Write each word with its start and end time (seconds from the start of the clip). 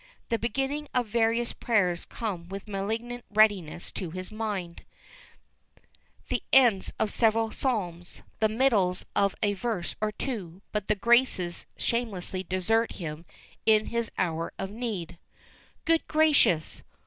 The 0.29 0.39
beginning 0.39 0.87
of 0.95 1.05
various 1.05 1.53
prayers 1.53 2.05
come 2.05 2.49
with 2.49 2.67
malignant 2.67 3.23
readiness 3.29 3.91
to 3.91 4.09
his 4.09 4.31
mind, 4.31 4.83
the 6.29 6.41
ends 6.51 6.91
of 6.99 7.11
several 7.13 7.51
psalms, 7.51 8.23
the 8.39 8.49
middles 8.49 9.05
of 9.15 9.35
a 9.43 9.53
verse 9.53 9.95
or 10.01 10.11
two, 10.11 10.63
but 10.71 10.87
the 10.87 10.95
graces 10.95 11.67
shamelessly 11.77 12.41
desert 12.41 12.93
him 12.93 13.27
in 13.67 13.85
his 13.93 14.09
hour 14.17 14.51
of 14.57 14.71
need. 14.71 15.19
Good 15.85 16.07
gracious! 16.07 16.81